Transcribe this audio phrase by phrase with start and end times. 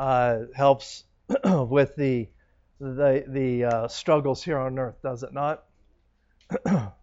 [0.00, 1.04] uh, helps
[1.44, 2.26] with the
[2.80, 5.64] the the uh, struggles here on earth, does it not?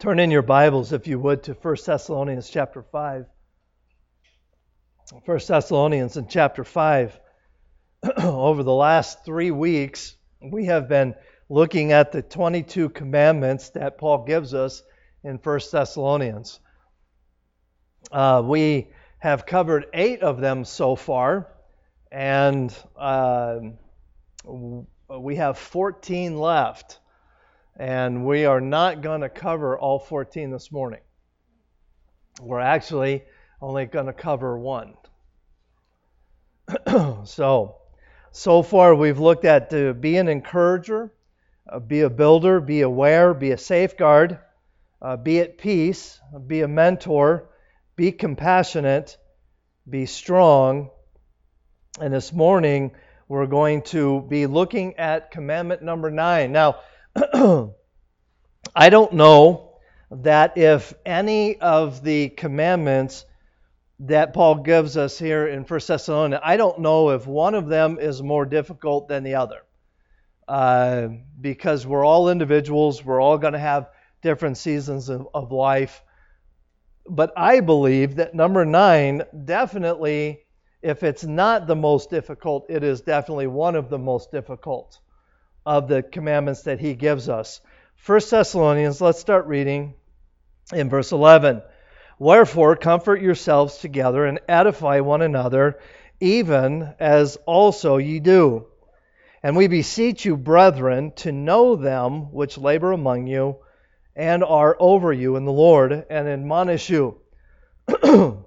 [0.00, 3.26] Turn in your Bibles, if you would, to 1 Thessalonians chapter 5.
[5.24, 7.20] 1 Thessalonians in chapter 5.
[8.18, 11.14] Over the last three weeks, we have been
[11.48, 14.82] looking at the 22 commandments that Paul gives us
[15.22, 16.58] in 1 Thessalonians.
[18.10, 18.88] Uh, we
[19.24, 21.48] have covered eight of them so far,
[22.12, 23.58] and uh,
[25.08, 27.00] we have 14 left.
[27.74, 31.00] And we are not going to cover all 14 this morning.
[32.38, 33.24] We're actually
[33.62, 34.92] only going to cover one.
[37.24, 37.76] so,
[38.30, 41.10] so far we've looked at to be an encourager,
[41.66, 44.38] uh, be a builder, be aware, be a safeguard,
[45.00, 47.48] uh, be at peace, be a mentor,
[47.96, 49.16] be compassionate,
[49.88, 50.90] be strong.
[52.00, 52.92] And this morning
[53.28, 56.52] we're going to be looking at commandment number nine.
[56.52, 56.80] Now,
[58.74, 59.78] I don't know
[60.10, 63.24] that if any of the commandments
[64.00, 67.98] that Paul gives us here in 1 Thessalonians, I don't know if one of them
[68.00, 69.60] is more difficult than the other.
[70.46, 71.08] Uh,
[71.40, 73.88] because we're all individuals, we're all going to have
[74.20, 76.02] different seasons of, of life.
[77.08, 80.40] But I believe that number nine definitely,
[80.82, 84.98] if it's not the most difficult, it is definitely one of the most difficult
[85.66, 87.60] of the commandments that he gives us.
[87.96, 89.94] First Thessalonians, let's start reading
[90.72, 91.62] in verse 11.
[92.18, 95.78] Wherefore, comfort yourselves together and edify one another,
[96.20, 98.66] even as also ye do.
[99.42, 103.56] And we beseech you, brethren, to know them which labor among you
[104.16, 107.20] and are over you in the Lord, and admonish you,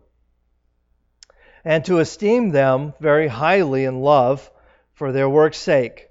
[1.66, 4.50] and to esteem them very highly in love
[4.94, 6.08] for their work's sake,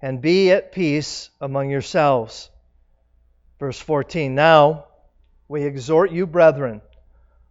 [0.00, 2.50] and be at peace among yourselves.
[3.58, 4.86] Verse 14 Now
[5.48, 6.80] we exhort you, brethren,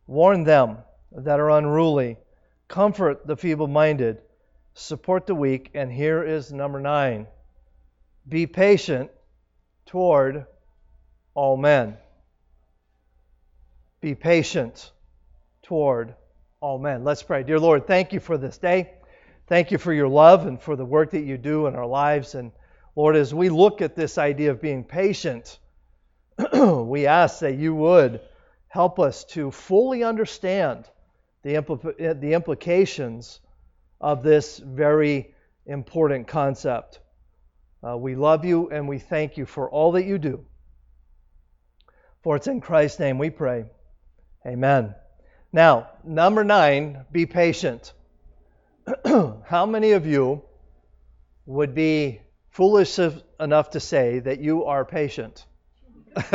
[0.08, 0.78] warn them
[1.12, 2.18] that are unruly,
[2.68, 4.22] comfort the feeble minded,
[4.74, 7.28] support the weak, and here is number nine
[8.28, 9.12] be patient
[9.86, 10.46] toward
[11.36, 11.98] all men.
[14.02, 14.92] Be patient
[15.62, 16.16] toward
[16.62, 17.04] all men.
[17.04, 17.44] Let's pray.
[17.44, 18.92] Dear Lord, thank you for this day.
[19.48, 22.34] Thank you for your love and for the work that you do in our lives.
[22.34, 22.52] And
[22.96, 25.60] Lord, as we look at this idea of being patient,
[26.54, 28.22] we ask that you would
[28.68, 30.90] help us to fully understand
[31.44, 33.40] the, impl- the implications
[34.02, 35.34] of this very
[35.66, 37.00] important concept.
[37.88, 40.46] Uh, we love you and we thank you for all that you do.
[42.26, 43.66] For it's in Christ's name we pray.
[44.48, 44.96] Amen.
[45.54, 47.94] Now, number nine, be patient.
[49.06, 50.42] How many of you
[51.46, 52.20] would be
[52.50, 52.98] foolish
[53.40, 55.46] enough to say that you are patient?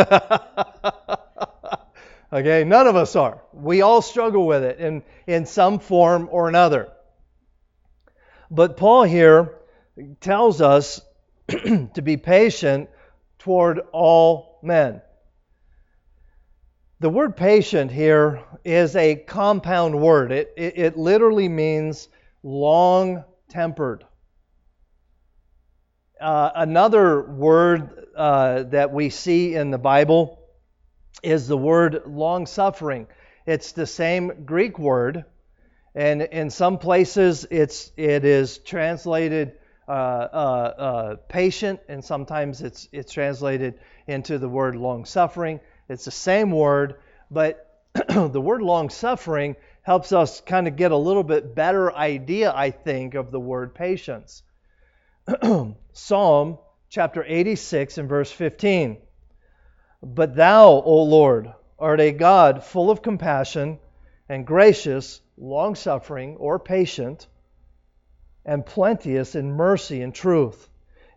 [2.32, 3.42] okay, none of us are.
[3.52, 6.92] We all struggle with it in, in some form or another.
[8.48, 9.56] But Paul here
[10.20, 11.00] tells us
[11.48, 12.90] to be patient
[13.40, 15.02] toward all men.
[17.00, 20.32] The word patient here is a compound word.
[20.32, 22.10] It, it, it literally means
[22.42, 24.04] long tempered.
[26.20, 30.40] Uh, another word uh, that we see in the Bible
[31.22, 33.06] is the word long suffering.
[33.46, 35.24] It's the same Greek word,
[35.94, 39.52] and in some places it's it is translated
[39.88, 45.60] uh, uh, uh patient, and sometimes it's it's translated into the word long suffering.
[45.90, 46.94] It's the same word,
[47.32, 47.66] but
[48.08, 52.70] the word long suffering helps us kind of get a little bit better idea, I
[52.70, 54.44] think, of the word patience.
[55.92, 56.58] Psalm
[56.90, 58.98] chapter 86 and verse 15.
[60.00, 63.80] But thou, O Lord, art a God full of compassion
[64.28, 67.26] and gracious, long suffering, or patient,
[68.44, 70.68] and plenteous in mercy and truth.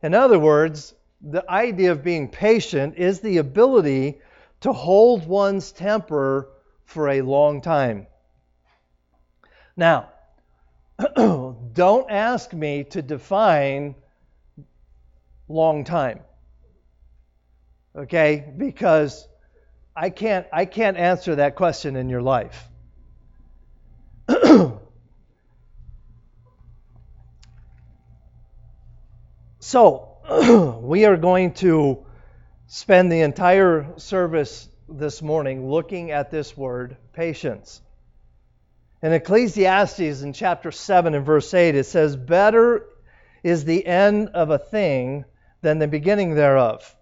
[0.01, 4.19] In other words, the idea of being patient is the ability
[4.63, 6.49] to hold one's temper
[6.85, 8.07] for a long time.
[9.75, 10.09] Now,
[11.15, 13.95] don't ask me to define
[15.49, 16.21] long time.
[17.93, 18.53] Okay?
[18.55, 19.27] Because
[19.95, 22.69] I can't I can't answer that question in your life.
[29.59, 32.05] so, we are going to
[32.67, 37.81] spend the entire service this morning looking at this word, patience.
[39.01, 42.85] In Ecclesiastes in chapter 7 and verse 8, it says, Better
[43.43, 45.25] is the end of a thing
[45.61, 46.95] than the beginning thereof.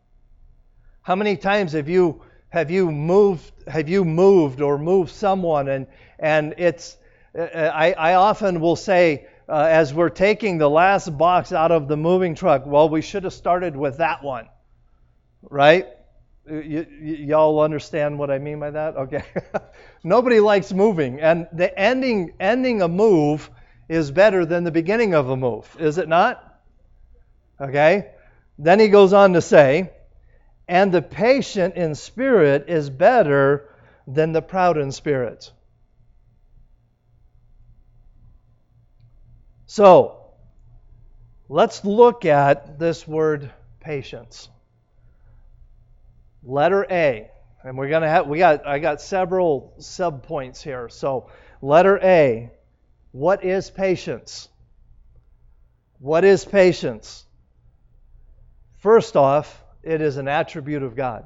[1.03, 5.87] How many times have you have you moved have you moved or moved someone and
[6.19, 6.97] and it's
[7.33, 11.97] I, I often will say uh, as we're taking the last box out of the
[11.97, 14.47] moving truck, well, we should have started with that one,
[15.49, 15.87] right?
[16.49, 18.95] Y- y- y'all understand what I mean by that?
[18.97, 19.23] Okay.
[20.03, 23.49] Nobody likes moving, and the ending ending a move
[23.89, 26.61] is better than the beginning of a move, is it not?
[27.59, 28.11] Okay.
[28.57, 29.91] Then he goes on to say,
[30.67, 33.69] and the patient in spirit is better
[34.07, 35.51] than the proud in spirit.
[39.65, 40.31] So,
[41.49, 44.49] let's look at this word patience.
[46.43, 47.29] Letter A,
[47.63, 50.89] and we're to have we got I got several sub points here.
[50.89, 51.29] So,
[51.61, 52.51] letter A,
[53.11, 54.49] what is patience?
[55.99, 57.25] What is patience?
[58.77, 61.25] First off, it is an attribute of God.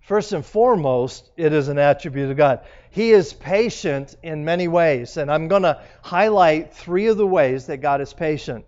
[0.00, 2.60] First and foremost, it is an attribute of God.
[2.90, 7.66] He is patient in many ways, and I'm going to highlight three of the ways
[7.66, 8.66] that God is patient.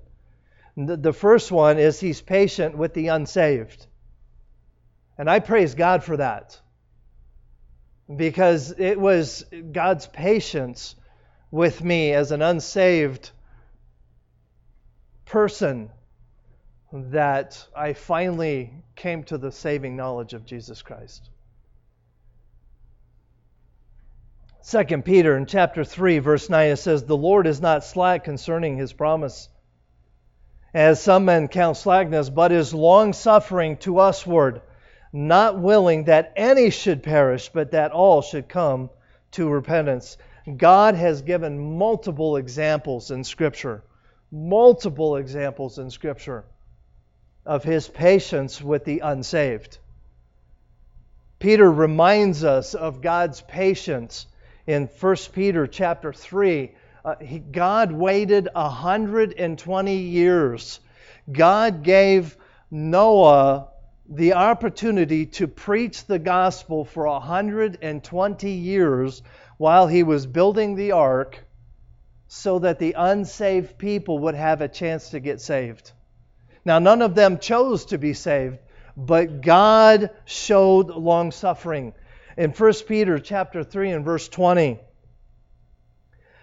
[0.77, 3.87] The first one is He's patient with the unsaved.
[5.17, 6.61] And I praise God for that.
[8.15, 10.95] Because it was God's patience
[11.51, 13.31] with me as an unsaved
[15.25, 15.91] person
[16.93, 21.31] that I finally came to the saving knowledge of Jesus Christ.
[24.69, 28.77] 2 Peter in chapter 3 verse 9 it says the Lord is not slack concerning
[28.77, 29.49] his promise
[30.77, 34.61] as some men count slackness but is long suffering to usward
[35.11, 38.91] not willing that any should perish but that all should come
[39.31, 40.19] to repentance.
[40.59, 43.83] God has given multiple examples in scripture
[44.31, 46.45] multiple examples in scripture
[47.47, 49.79] of his patience with the unsaved.
[51.39, 54.27] Peter reminds us of God's patience
[54.67, 56.75] in 1 Peter chapter 3.
[57.07, 60.81] Uh, he, God waited 120 years.
[61.31, 62.37] God gave
[62.69, 63.69] Noah
[64.09, 69.23] the opportunity to preach the gospel for 120 years
[69.57, 71.39] while he was building the ark
[72.27, 75.93] so that the unsaved people would have a chance to get saved.
[76.65, 78.59] Now, none of them chose to be saved,
[78.97, 81.95] but God showed long suffering.
[82.37, 84.81] In 1 Peter chapter 3 and verse 20,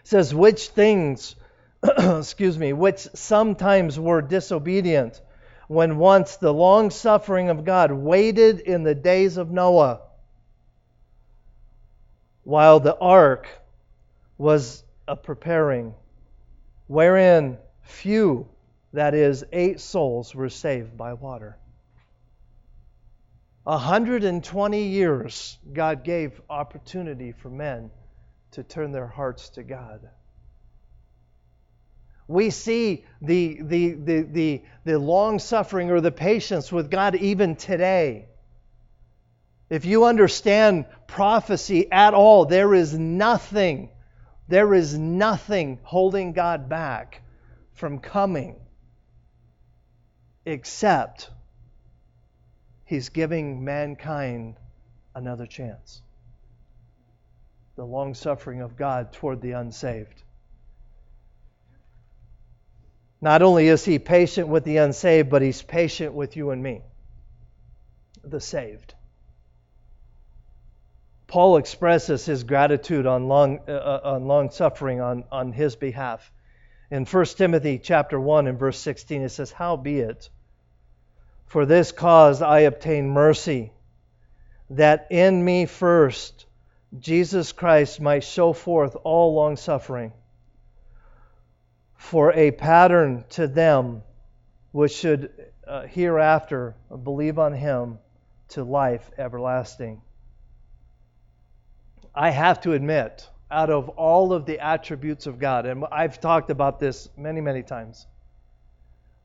[0.04, 1.36] says, Which things,
[1.84, 5.22] excuse me, which sometimes were disobedient,
[5.68, 10.02] when once the long suffering of God waited in the days of Noah,
[12.44, 13.48] while the ark
[14.38, 15.94] was a preparing,
[16.88, 18.48] wherein few
[18.92, 21.58] that is, eight souls were saved by water.
[23.64, 27.90] 120 years God gave opportunity for men
[28.54, 30.10] to turn their hearts to God.
[32.28, 37.56] We see the, the, the, the, the long suffering or the patience with God even
[37.56, 38.28] today.
[39.70, 43.90] If you understand prophecy at all, there is nothing,
[44.48, 47.22] there is nothing holding God back
[47.74, 48.56] from coming
[50.46, 51.30] except
[52.86, 54.56] he's giving mankind
[55.16, 56.02] another chance.
[57.76, 60.22] The long suffering of God toward the unsaved.
[63.20, 66.82] Not only is he patient with the unsaved, but he's patient with you and me,
[68.24, 68.94] the saved.
[71.26, 76.32] Paul expresses his gratitude on long, uh, on long suffering on, on his behalf.
[76.92, 80.30] In 1 Timothy chapter 1 and verse 16, it says, Howbeit,
[81.48, 83.72] for this cause I obtain mercy,
[84.70, 86.46] that in me first
[87.00, 90.14] Jesus Christ might show forth all longsuffering,
[91.96, 94.04] for a pattern to them
[94.72, 95.32] which should
[95.68, 98.00] uh, hereafter believe on him
[98.50, 100.02] to life everlasting.
[102.14, 106.50] I have to admit, out of all of the attributes of God, and I've talked
[106.50, 108.06] about this many, many times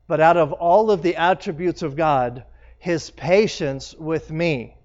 [0.09, 2.43] but out of all of the attributes of God,
[2.79, 4.75] his patience with me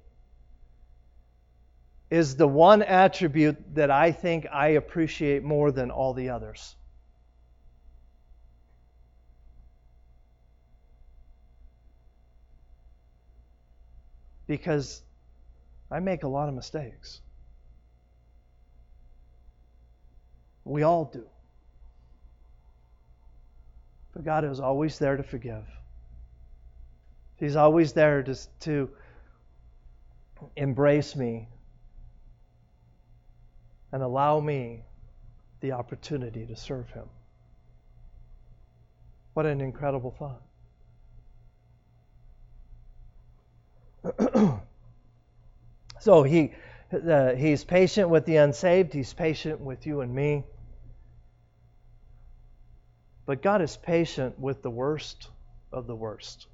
[2.14, 6.76] is the one attribute that I think I appreciate more than all the others.
[14.46, 15.02] Because
[15.90, 17.20] I make a lot of mistakes.
[20.64, 21.24] We all do.
[24.12, 25.66] But God is always there to forgive.
[27.38, 28.88] He's always there to, to
[30.54, 31.48] embrace me
[33.94, 34.82] and allow me
[35.60, 37.04] the opportunity to serve Him.
[39.34, 40.42] What an incredible thought.
[46.00, 46.52] so he
[46.92, 50.42] uh, he's patient with the unsaved, he's patient with you and me.
[53.26, 55.28] But God is patient with the worst
[55.72, 56.48] of the worst.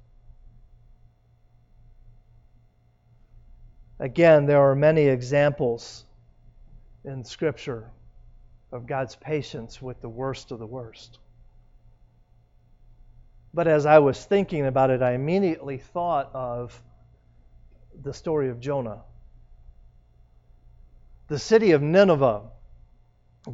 [3.99, 6.05] Again, there are many examples
[7.03, 7.89] in Scripture
[8.71, 11.19] of God's patience with the worst of the worst.
[13.53, 16.81] But as I was thinking about it, I immediately thought of
[18.01, 19.01] the story of Jonah.
[21.27, 22.43] The city of Nineveh,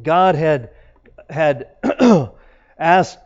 [0.00, 0.70] God had
[1.28, 1.68] had
[2.78, 3.18] asked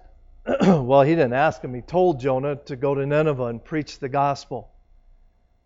[0.61, 4.09] well, he didn't ask him, he told Jonah to go to Nineveh and preach the
[4.09, 4.71] gospel.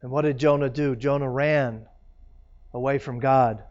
[0.02, 0.94] And what did Jonah do?
[0.94, 1.86] Jonah ran
[2.74, 3.62] away from God.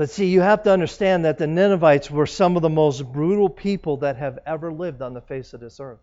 [0.00, 3.50] But see, you have to understand that the Ninevites were some of the most brutal
[3.50, 6.00] people that have ever lived on the face of this earth.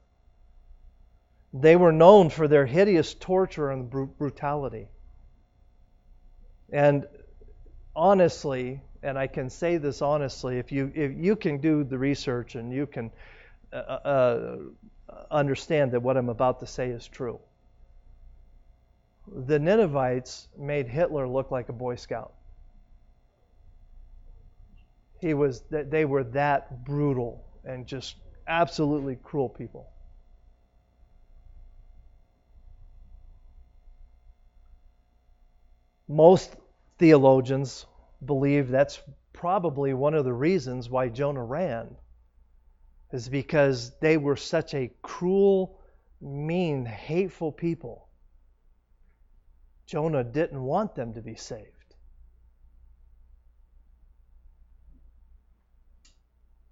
[1.51, 4.89] They were known for their hideous torture and brutality.
[6.71, 7.07] And
[7.95, 12.53] honestly, and I can say this honestly, if you if you can do the research
[12.53, 13.09] and you can
[13.73, 14.57] uh, uh,
[15.31, 17.39] understand that what I'm about to say is true,
[19.27, 22.36] the Ninevites made Hitler look like a Boy Scout.
[25.19, 28.15] He was that they were that brutal and just
[28.47, 29.89] absolutely cruel people.
[36.07, 36.55] Most
[36.97, 37.85] theologians
[38.25, 39.01] believe that's
[39.33, 41.95] probably one of the reasons why Jonah ran,
[43.11, 45.79] is because they were such a cruel,
[46.21, 48.07] mean, hateful people.
[49.85, 51.76] Jonah didn't want them to be saved.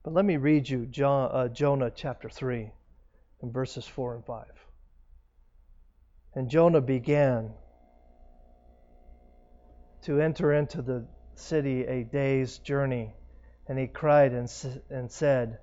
[0.05, 2.69] But let me read you John, uh, Jonah chapter 3
[3.41, 4.45] and verses 4 and 5.
[6.35, 7.51] And Jonah began
[10.03, 13.15] to enter into the city a day's journey.
[13.67, 14.47] And he cried and,
[14.91, 15.57] and said,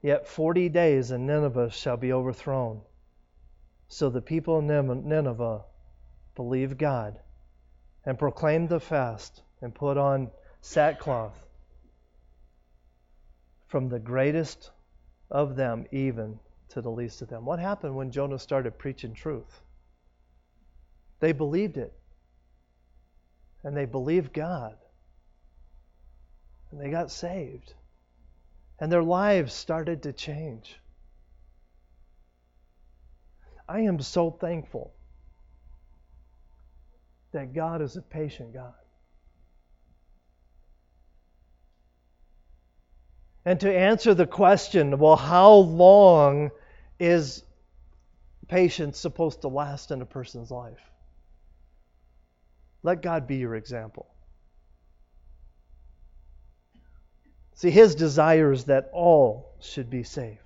[0.00, 2.80] Yet forty days and Nineveh shall be overthrown.
[3.88, 5.62] So the people of Nineveh
[6.34, 7.20] believed God
[8.06, 10.30] and proclaimed the fast and put on
[10.62, 11.43] sackcloth
[13.74, 14.70] from the greatest
[15.32, 16.38] of them even
[16.68, 17.44] to the least of them.
[17.44, 19.62] What happened when Jonah started preaching truth?
[21.18, 21.92] They believed it.
[23.64, 24.76] And they believed God
[26.70, 27.74] and they got saved.
[28.78, 30.78] And their lives started to change.
[33.68, 34.94] I am so thankful
[37.32, 38.83] that God is a patient God.
[43.44, 46.50] And to answer the question, well, how long
[46.98, 47.42] is
[48.48, 50.80] patience supposed to last in a person's life?
[52.82, 54.06] Let God be your example.
[57.54, 60.40] See, his desire is that all should be saved.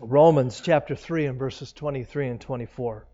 [0.00, 3.06] Romans chapter 3 and verses 23 and 24.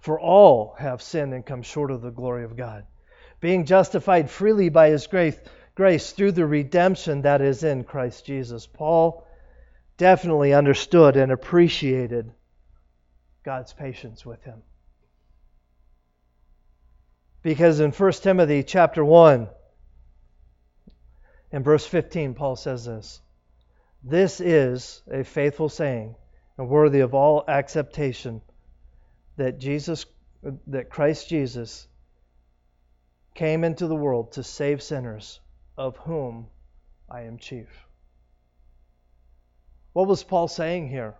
[0.00, 2.86] For all have sinned and come short of the glory of God,
[3.40, 5.38] being justified freely by his grace,
[5.74, 8.66] grace through the redemption that is in Christ Jesus.
[8.66, 9.26] Paul
[9.96, 12.30] definitely understood and appreciated
[13.44, 14.62] God's patience with him.
[17.42, 19.48] Because in 1 Timothy chapter 1
[21.52, 23.20] and verse 15, Paul says this
[24.02, 26.16] This is a faithful saying
[26.58, 28.40] and worthy of all acceptation
[29.36, 30.06] that Jesus
[30.66, 31.86] that Christ Jesus
[33.36, 35.40] came into the world to save sinners,
[35.76, 36.48] of whom
[37.08, 37.68] I am chief.
[39.92, 41.14] What was Paul saying here?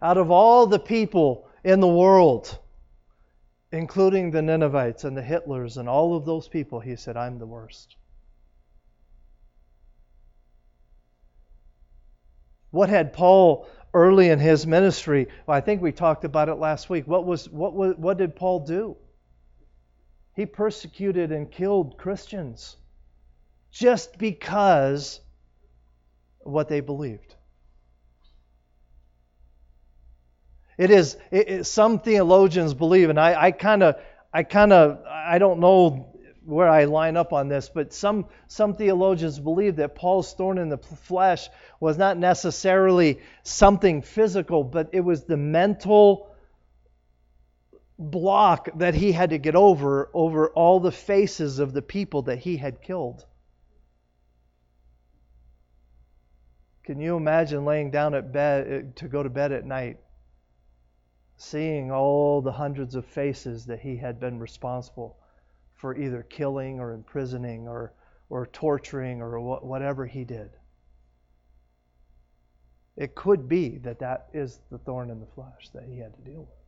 [0.00, 2.58] Out of all the people in the world,
[3.72, 7.46] including the Ninevites and the Hitlers and all of those people, he said, I'm the
[7.46, 7.96] worst.
[12.70, 15.28] What had Paul early in his ministry?
[15.46, 17.06] Well, I think we talked about it last week.
[17.06, 18.96] What was what was, what did Paul do?
[20.34, 22.76] He persecuted and killed Christians
[23.70, 25.20] just because
[26.44, 27.34] of what they believed.
[30.76, 33.96] It is it, it, some theologians believe, and I kind of
[34.32, 36.10] I kind of I don't know
[36.44, 40.68] where I line up on this, but some some theologians believe that Paul's thorn in
[40.68, 41.48] the flesh
[41.78, 46.33] was not necessarily something physical, but it was the mental
[47.98, 52.38] block that he had to get over over all the faces of the people that
[52.38, 53.24] he had killed.
[56.82, 59.98] Can you imagine laying down at bed uh, to go to bed at night,
[61.36, 65.16] seeing all the hundreds of faces that he had been responsible
[65.72, 67.94] for either killing or imprisoning or,
[68.28, 70.50] or torturing or whatever he did?
[72.96, 76.20] It could be that that is the thorn in the flesh that he had to
[76.20, 76.63] deal with.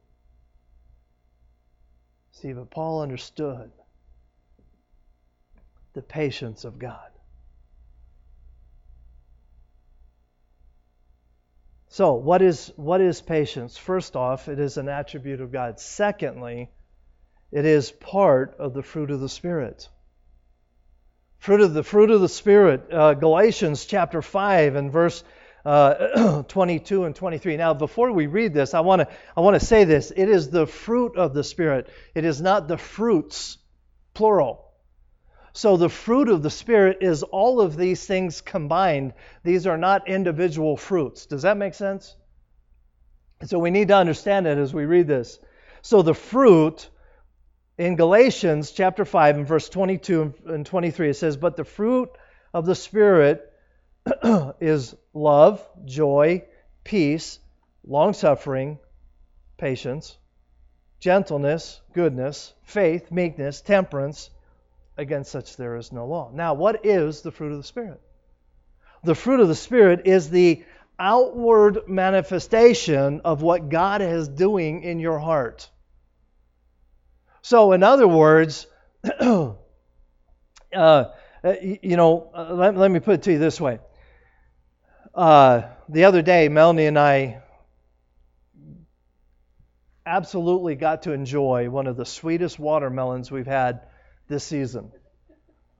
[2.42, 3.70] See, but Paul understood
[5.94, 7.08] the patience of God.
[11.88, 13.78] So, what is what is patience?
[13.78, 15.80] First off, it is an attribute of God.
[15.80, 16.68] Secondly,
[17.52, 19.88] it is part of the fruit of the Spirit.
[21.38, 22.92] Fruit of the fruit of the Spirit.
[22.92, 25.24] Uh, Galatians chapter five and verse
[25.66, 27.56] uh, 22 and 23.
[27.56, 30.12] Now, before we read this, I want to I want to say this.
[30.14, 31.88] It is the fruit of the Spirit.
[32.14, 33.58] It is not the fruits,
[34.14, 34.64] plural.
[35.54, 39.14] So the fruit of the Spirit is all of these things combined.
[39.42, 41.26] These are not individual fruits.
[41.26, 42.14] Does that make sense?
[43.44, 45.36] So we need to understand it as we read this.
[45.82, 46.88] So the fruit
[47.76, 52.10] in Galatians chapter 5 and verse 22 and 23 it says, But the fruit
[52.54, 53.52] of the Spirit
[54.60, 56.44] is love, joy,
[56.84, 57.38] peace,
[57.84, 58.78] long suffering,
[59.56, 60.16] patience,
[61.00, 64.30] gentleness, goodness, faith, meekness, temperance.
[64.98, 66.30] Against such there is no law.
[66.32, 68.00] Now, what is the fruit of the Spirit?
[69.04, 70.64] The fruit of the Spirit is the
[70.98, 75.68] outward manifestation of what God is doing in your heart.
[77.42, 78.66] So, in other words,
[79.20, 79.54] uh,
[80.72, 83.78] you know, let, let, me put it to you this way.
[85.16, 87.40] Uh, the other day, Melanie and I
[90.04, 93.80] absolutely got to enjoy one of the sweetest watermelons we've had
[94.28, 94.92] this season.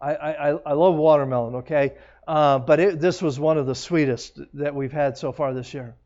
[0.01, 1.99] I, I, I love watermelon, okay?
[2.27, 5.75] Uh, but it, this was one of the sweetest that we've had so far this
[5.75, 5.97] year.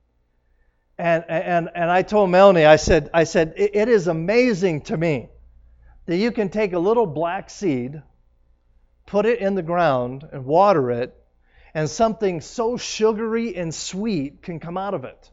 [0.99, 4.97] And, and, and I told Melanie, I said, I said it, it is amazing to
[4.97, 5.29] me
[6.07, 8.03] that you can take a little black seed,
[9.07, 11.17] put it in the ground, and water it,
[11.75, 15.31] and something so sugary and sweet can come out of it.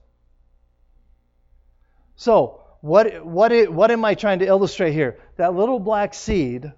[2.16, 5.20] So, what, what, what am I trying to illustrate here?
[5.38, 6.72] That little black seed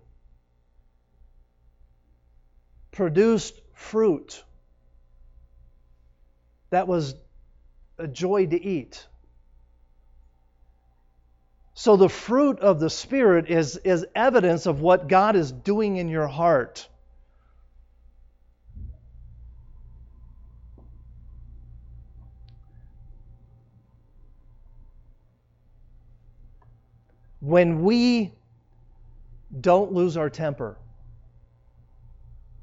[2.92, 4.44] produced fruit
[6.70, 7.16] that was
[7.98, 9.06] a joy to eat.
[11.74, 16.10] So the fruit of the Spirit is, is evidence of what God is doing in
[16.10, 16.88] your heart.
[27.40, 28.34] When we
[29.60, 30.78] don't lose our temper,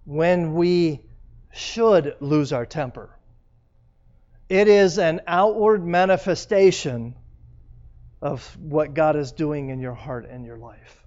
[0.04, 1.00] when we
[1.56, 3.10] should lose our temper.
[4.48, 7.14] It is an outward manifestation
[8.20, 11.02] of what God is doing in your heart and your life.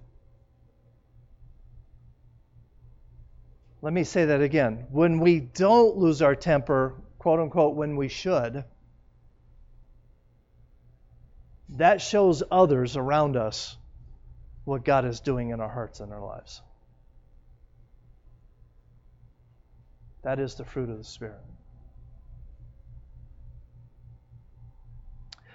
[3.80, 4.86] Let me say that again.
[4.90, 8.64] When we don't lose our temper, quote unquote, when we should,
[11.76, 13.76] that shows others around us
[14.64, 16.62] what God is doing in our hearts and our lives.
[20.22, 21.40] That is the fruit of the Spirit.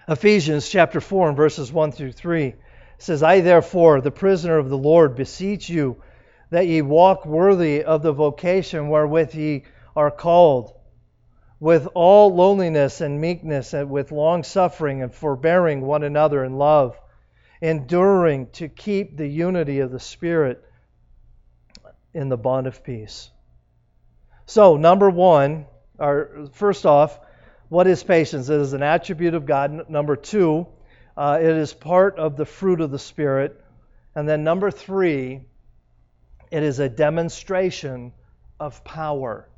[0.07, 2.55] Ephesians chapter 4 and verses 1 through 3
[2.97, 6.01] says, I therefore, the prisoner of the Lord, beseech you
[6.51, 9.63] that ye walk worthy of the vocation wherewith ye
[9.95, 10.73] are called,
[11.59, 16.99] with all lowliness and meekness, and with long suffering and forbearing one another in love,
[17.61, 20.63] enduring to keep the unity of the Spirit
[22.13, 23.29] in the bond of peace.
[24.45, 25.65] So, number one,
[25.97, 27.19] or first off,
[27.69, 28.49] what is patience?
[28.49, 29.89] It is an attribute of God.
[29.89, 30.67] Number two,
[31.17, 33.61] uh, it is part of the fruit of the Spirit.
[34.13, 35.41] And then number three,
[36.51, 38.13] it is a demonstration
[38.59, 39.49] of power.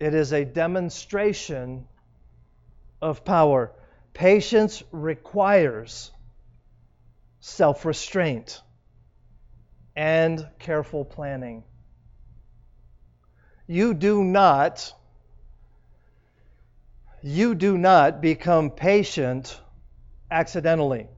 [0.00, 1.86] It is a demonstration
[3.02, 3.72] of power.
[4.14, 6.10] Patience requires
[7.40, 8.62] self restraint
[9.96, 11.64] and careful planning.
[13.66, 14.92] You do not
[17.20, 19.60] you do not become patient
[20.30, 21.08] accidentally.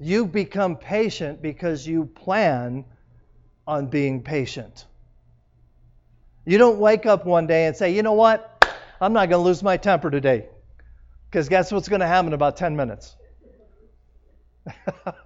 [0.00, 2.84] You become patient because you plan
[3.66, 4.86] on being patient.
[6.44, 8.46] You don't wake up one day and say, you know what?
[9.00, 10.46] I'm not going to lose my temper today.
[11.30, 13.14] Because guess what's going to happen in about 10 minutes?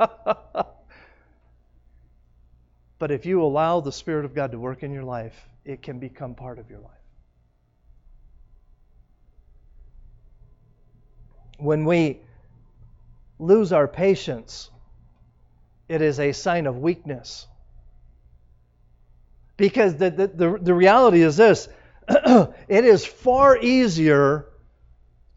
[2.99, 5.99] but if you allow the Spirit of God to work in your life, it can
[5.99, 6.91] become part of your life.
[11.59, 12.21] When we
[13.39, 14.71] lose our patience,
[15.89, 17.47] it is a sign of weakness.
[19.57, 21.69] Because the, the, the, the reality is this
[22.09, 24.47] it is far easier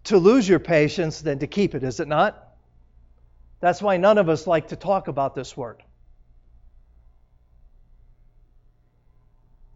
[0.06, 2.44] to lose your patience than to keep it, is it not?
[3.60, 5.82] That's why none of us like to talk about this word.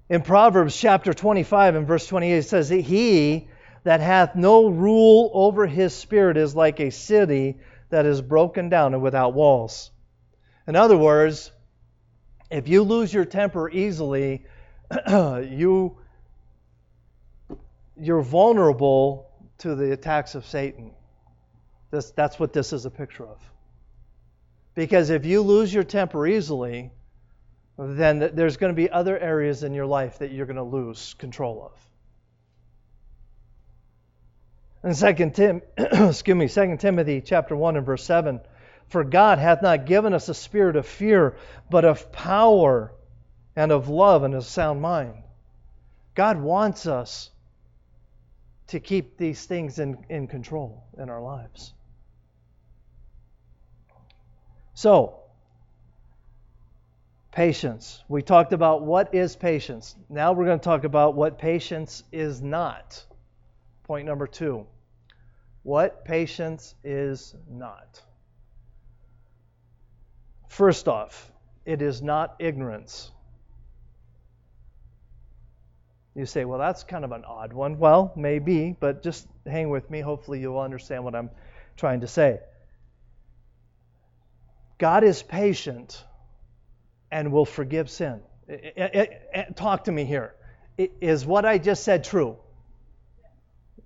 [0.10, 3.48] In Proverbs chapter 25 and verse 28, it says, He
[3.84, 7.58] that hath no rule over his spirit is like a city
[7.90, 9.90] that is broken down and without walls.
[10.68, 11.52] In other words,
[12.52, 14.46] if you lose your temper easily,
[15.08, 15.98] you
[17.98, 20.92] you're vulnerable to the attacks of Satan.
[21.92, 23.38] This, that's what this is a picture of.
[24.74, 26.92] Because if you lose your temper easily,
[27.78, 31.14] then there's going to be other areas in your life that you're going to lose
[31.16, 31.72] control
[34.84, 34.92] of.
[35.00, 38.40] In 2 Tim, excuse me, 2 Timothy chapter 1 and verse 7,
[38.92, 41.38] for God hath not given us a spirit of fear,
[41.70, 42.92] but of power
[43.56, 45.16] and of love and a sound mind.
[46.14, 47.32] God wants us
[48.68, 51.74] to keep these things in, in control in our lives.
[54.74, 55.22] So,
[57.32, 58.04] patience.
[58.10, 59.96] We talked about what is patience.
[60.10, 63.06] Now we're going to talk about what patience is not.
[63.84, 64.68] Point number two.
[65.64, 68.02] What patience is not.
[70.52, 71.32] First off,
[71.64, 73.10] it is not ignorance.
[76.14, 77.80] You say, well, that's kind of an odd one.
[77.80, 80.02] Well, maybe, but just hang with me.
[80.02, 81.30] Hopefully, you'll understand what I'm
[81.78, 82.42] trying to say.
[84.78, 86.04] God is patient
[87.12, 88.20] and will forgive sin.
[89.56, 90.36] talk to me here.
[90.78, 92.36] Is what I just said true?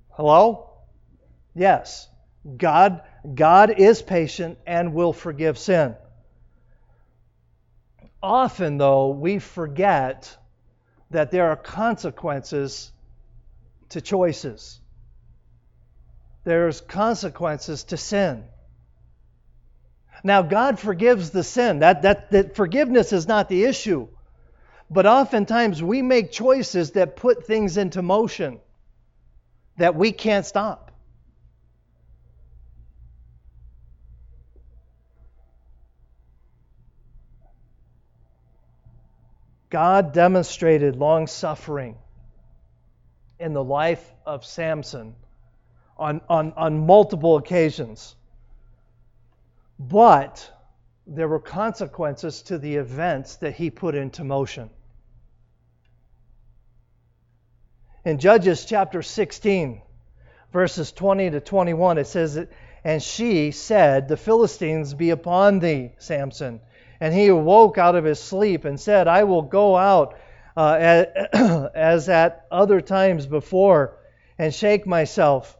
[0.09, 0.71] Hello?
[1.53, 2.07] Yes.
[2.57, 3.03] God,
[3.35, 5.95] God is patient and will forgive sin.
[8.25, 10.35] Often, though, we forget
[11.11, 12.91] that there are consequences
[13.89, 14.79] to choices.
[16.43, 18.45] There's consequences to sin.
[20.23, 21.79] Now, God forgives the sin.
[21.79, 24.07] That, that, that forgiveness is not the issue.
[24.89, 28.59] But oftentimes we make choices that put things into motion
[29.77, 30.91] that we can't stop.
[39.75, 41.97] God demonstrated long suffering
[43.37, 45.15] in the life of Samson
[45.97, 48.15] on, on, on multiple occasions.
[49.77, 50.49] But
[51.05, 54.69] there were consequences to the events that he put into motion.
[58.05, 59.81] In Judges chapter 16,
[60.53, 62.47] verses 20 to 21, it says,
[62.85, 66.61] And she said, The Philistines be upon thee, Samson.
[66.99, 70.17] And he awoke out of his sleep and said, I will go out
[70.55, 71.05] uh,
[71.75, 73.97] as at other times before
[74.37, 75.57] and shake myself.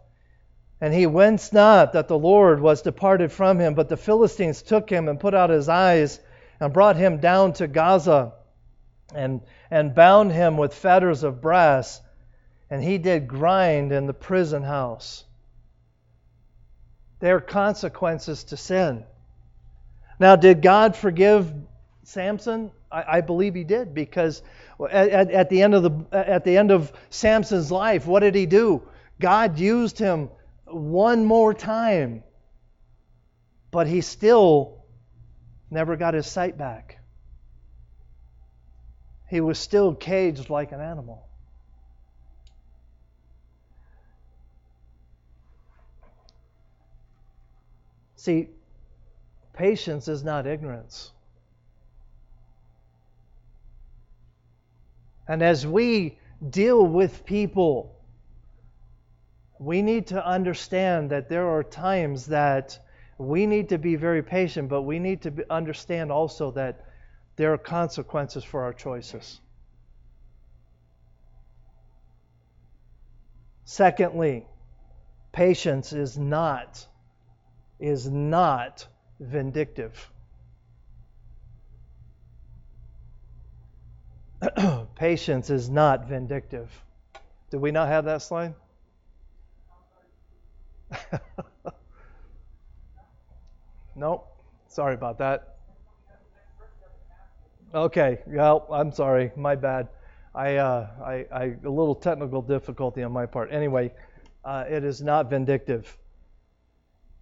[0.82, 4.89] And he winced not that the Lord was departed from him, but the Philistines took
[4.89, 6.19] him and put out his eyes
[6.60, 8.34] and brought him down to Gaza
[9.13, 12.02] and, and bound him with fetters of brass.
[12.69, 15.24] And he did grind in the prison house.
[17.19, 19.06] There are consequences to sin.
[20.19, 21.54] Now, did God forgive
[22.04, 22.71] Samson?
[22.91, 24.41] I, I believe he did because
[24.89, 28.45] at, at, the end of the at the end of Samson's life, what did he
[28.45, 28.84] do?
[29.19, 30.30] God used him
[30.65, 32.23] one more time,
[33.71, 34.86] but he still
[35.69, 36.99] never got his sight back.
[39.30, 41.28] He was still caged like an animal.
[48.15, 48.49] See,
[49.56, 51.12] Patience is not ignorance.
[55.28, 57.96] And as we deal with people,
[59.60, 62.78] we need to understand that there are times that
[63.18, 66.86] we need to be very patient, but we need to understand also that
[67.38, 69.39] there are consequences for our choices.
[73.63, 74.46] Secondly,
[75.32, 76.86] patience is not
[77.80, 78.88] is not
[79.19, 80.12] vindictive.
[84.95, 86.69] Patience is not vindictive.
[87.49, 88.54] Do we not have that slide?
[93.95, 94.28] nope.
[94.67, 95.56] Sorry about that.
[97.73, 98.19] Okay.
[98.28, 99.32] Well, I'm sorry.
[99.36, 99.88] My bad.
[100.34, 103.54] I, uh, I, I, a little technical difficulty on my part.
[103.54, 103.93] Anyway,
[104.43, 105.97] uh, it is not vindictive.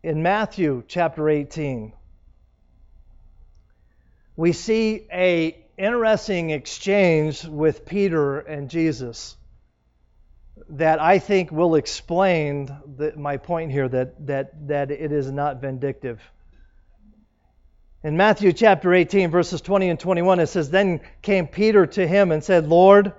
[0.03, 1.93] In Matthew chapter 18,
[4.35, 9.37] we see a interesting exchange with Peter and Jesus
[10.71, 12.65] that I think will explain
[12.97, 16.19] the, my point here that, that, that it is not vindictive.
[18.03, 22.33] In Matthew chapter 18, verses 20 and 21, it says, Then came Peter to him
[22.33, 23.13] and said, Lord,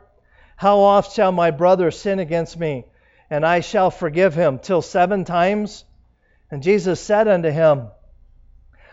[0.55, 2.85] how oft shall my brother sin against me,
[3.31, 4.59] and I shall forgive him?
[4.59, 5.87] Till seven times?
[6.55, 7.89] And Jesus said unto him,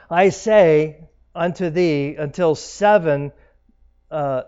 [0.10, 3.32] I say unto thee, until seven,
[4.10, 4.42] uh,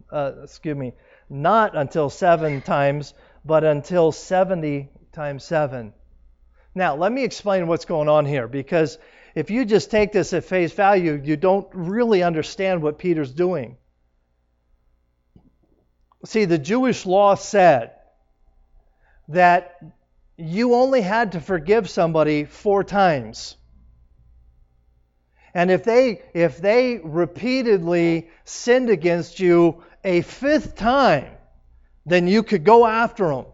[0.10, 0.94] uh, excuse me,
[1.28, 3.12] not until seven times,
[3.44, 5.92] but until 70 times seven.
[6.74, 8.96] Now, let me explain what's going on here because
[9.34, 13.76] if you just take this at face value, you don't really understand what Peter's doing.
[16.24, 17.92] See, the Jewish law said
[19.28, 19.76] that
[20.36, 23.56] you only had to forgive somebody four times.
[25.54, 31.30] And if they if they repeatedly sinned against you a fifth time,
[32.04, 33.46] then you could go after them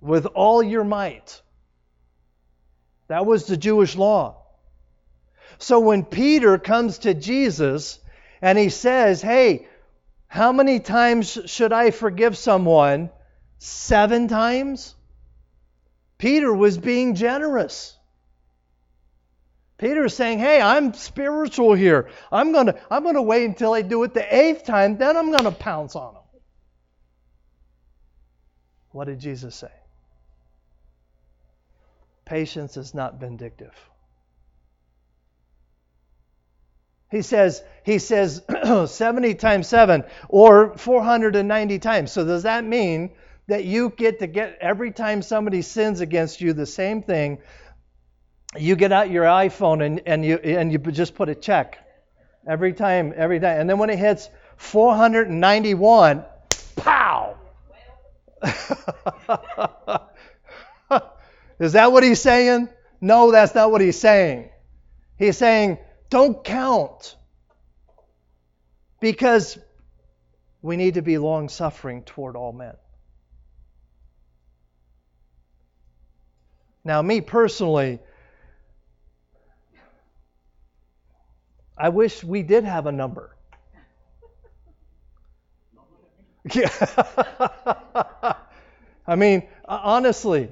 [0.00, 1.40] with all your might.
[3.08, 4.42] That was the Jewish law.
[5.58, 7.98] So when Peter comes to Jesus
[8.40, 9.66] and he says, Hey,
[10.28, 13.10] how many times should I forgive someone?
[13.64, 14.92] Seven times?
[16.18, 17.96] Peter was being generous.
[19.78, 22.08] Peter is saying, Hey, I'm spiritual here.
[22.32, 25.52] I'm to I'm to wait until I do it the eighth time, then I'm to
[25.52, 26.22] pounce on them.
[28.90, 29.70] What did Jesus say?
[32.24, 33.74] Patience is not vindictive.
[37.12, 38.42] He says, he says
[38.86, 42.10] 70 times 7 or 490 times.
[42.10, 43.12] So does that mean
[43.48, 47.38] that you get to get every time somebody sins against you the same thing,
[48.56, 51.78] you get out your iPhone and, and you and you just put a check
[52.46, 53.60] every time, every time.
[53.60, 56.24] And then when it hits 491,
[56.76, 57.36] pow!
[61.58, 62.68] Is that what he's saying?
[63.00, 64.50] No, that's not what he's saying.
[65.16, 65.78] He's saying,
[66.10, 67.16] don't count.
[69.00, 69.58] Because
[70.60, 72.74] we need to be long suffering toward all men.
[76.84, 77.98] Now, me personally,
[81.76, 83.36] I wish we did have a number.
[86.54, 86.68] Yeah.
[89.06, 90.48] I mean, uh, honestly,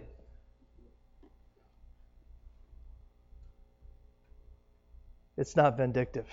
[5.40, 6.28] It's not vindictive.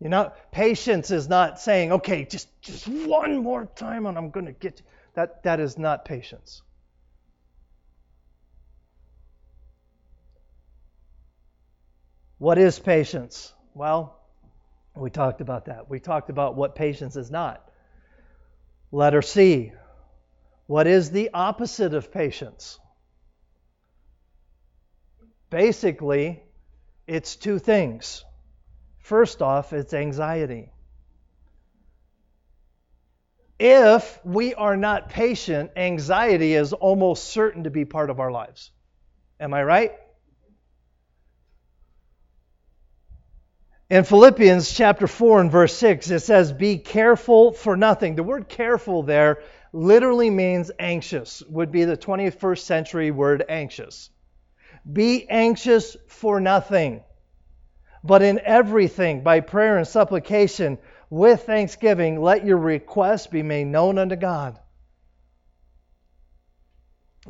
[0.00, 4.46] You know, patience is not saying, okay, just, just one more time and I'm going
[4.46, 4.86] to get you.
[5.14, 6.62] That, that is not patience.
[12.38, 13.52] What is patience?
[13.74, 14.18] Well,
[14.96, 15.88] we talked about that.
[15.88, 17.68] We talked about what patience is not.
[18.92, 19.72] Letter C.
[20.66, 22.78] What is the opposite of patience?
[25.50, 26.42] Basically,
[27.06, 28.24] it's two things.
[28.98, 30.70] First off, it's anxiety.
[33.58, 38.70] If we are not patient, anxiety is almost certain to be part of our lives.
[39.38, 39.92] Am I right?
[43.94, 48.16] In Philippians chapter 4 and verse 6, it says, Be careful for nothing.
[48.16, 49.40] The word careful there
[49.72, 54.10] literally means anxious, would be the 21st century word anxious.
[54.92, 57.04] Be anxious for nothing,
[58.02, 60.78] but in everything, by prayer and supplication,
[61.08, 64.58] with thanksgiving, let your requests be made known unto God.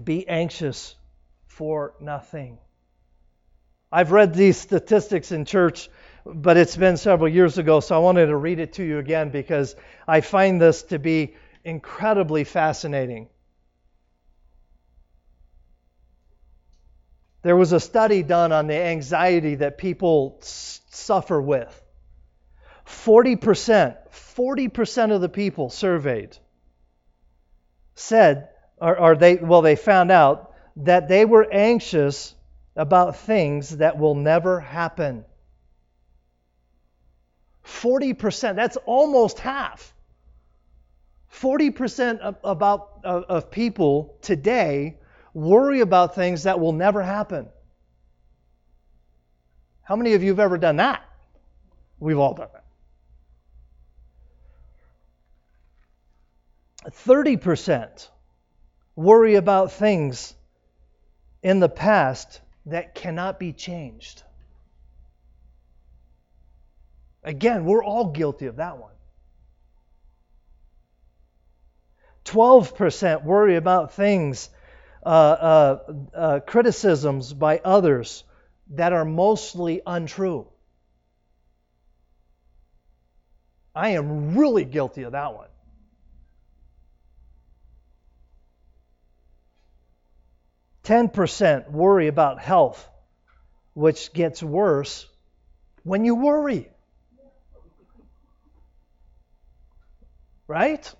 [0.02, 0.94] Be anxious
[1.46, 2.58] for nothing.
[3.92, 5.90] I've read these statistics in church,
[6.24, 9.30] but it's been several years ago, so I wanted to read it to you again
[9.30, 9.76] because
[10.08, 11.34] I find this to be
[11.64, 13.28] incredibly fascinating.
[17.42, 21.82] There was a study done on the anxiety that people suffer with.
[22.86, 26.38] 40%, 40% of the people surveyed
[27.94, 32.34] said, or, or they, well, they found out that they were anxious
[32.76, 35.24] about things that will never happen.
[37.64, 39.94] 40%, that's almost half.
[41.32, 44.96] 40% of, about, of, of people today
[45.32, 47.48] worry about things that will never happen.
[49.82, 51.02] How many of you have ever done that?
[51.98, 52.64] We've all done that.
[56.90, 58.08] 30%
[58.94, 60.34] worry about things
[61.42, 64.22] in the past that cannot be changed.
[67.24, 68.92] Again, we're all guilty of that one.
[72.26, 74.50] 12% worry about things,
[75.04, 75.78] uh, uh,
[76.14, 78.24] uh, criticisms by others
[78.70, 80.46] that are mostly untrue.
[83.74, 85.48] I am really guilty of that one.
[90.82, 92.88] Ten percent worry about health,
[93.72, 95.06] which gets worse
[95.82, 96.73] when you worry.
[100.46, 100.92] Right?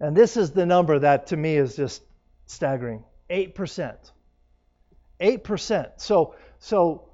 [0.00, 2.02] And this is the number that to me is just
[2.46, 3.96] staggering 8%.
[5.20, 5.90] 8%.
[5.96, 7.08] So, so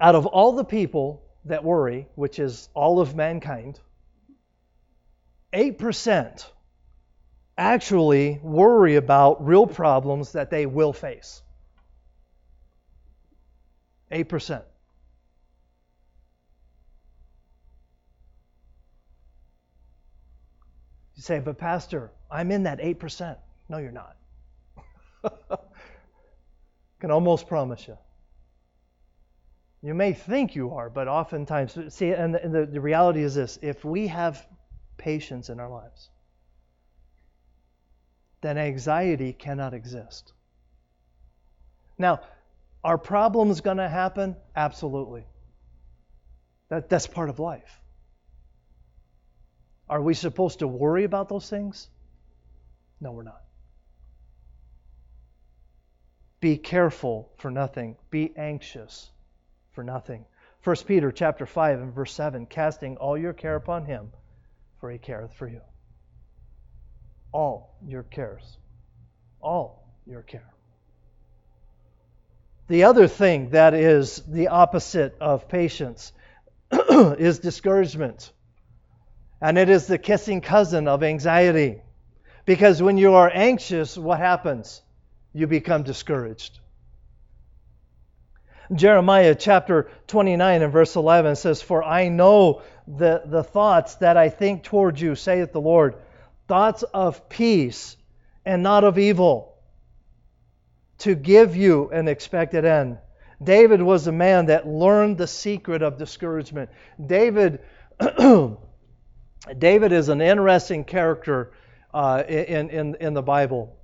[0.00, 3.78] out of all the people that worry, which is all of mankind,
[5.52, 6.46] 8%
[7.56, 11.42] actually worry about real problems that they will face.
[14.10, 14.62] 8%.
[21.24, 23.36] Say, but Pastor, I'm in that 8%.
[23.68, 24.16] No, you're not.
[27.00, 27.96] Can almost promise you.
[29.82, 33.58] You may think you are, but oftentimes, see, and the, the, the reality is this
[33.62, 34.46] if we have
[34.96, 36.10] patience in our lives,
[38.40, 40.32] then anxiety cannot exist.
[41.98, 42.20] Now,
[42.82, 44.36] are problems going to happen?
[44.54, 45.24] Absolutely.
[46.68, 47.80] That, that's part of life.
[49.88, 51.88] Are we supposed to worry about those things?
[53.00, 53.42] No, we're not.
[56.40, 57.96] Be careful for nothing.
[58.10, 59.10] Be anxious
[59.72, 60.24] for nothing.
[60.62, 64.12] 1 Peter chapter 5 and verse 7, casting all your care upon him,
[64.80, 65.60] for he careth for you.
[67.32, 68.58] All your cares.
[69.40, 70.54] All your care.
[72.68, 76.12] The other thing that is the opposite of patience
[76.72, 78.32] is discouragement.
[79.44, 81.82] And it is the kissing cousin of anxiety.
[82.46, 84.80] Because when you are anxious, what happens?
[85.34, 86.60] You become discouraged.
[88.74, 94.30] Jeremiah chapter 29 and verse 11 says, For I know the, the thoughts that I
[94.30, 95.96] think toward you, saith the Lord,
[96.48, 97.98] thoughts of peace
[98.46, 99.58] and not of evil,
[101.00, 102.96] to give you an expected end.
[103.42, 106.70] David was a man that learned the secret of discouragement.
[106.98, 107.60] David
[109.58, 111.52] David is an interesting character
[111.92, 113.76] uh, in, in, in the Bible.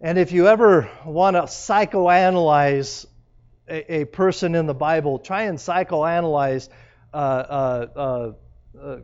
[0.00, 3.06] And if you ever want to psychoanalyze
[3.68, 6.68] a, a, person in the Bible, try and psychoanalyze
[7.12, 8.96] uh, uh, uh, uh,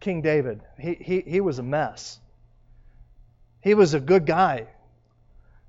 [0.00, 0.60] King David.
[0.78, 2.18] He, he, he was a mess.
[3.62, 4.66] He was a good guy,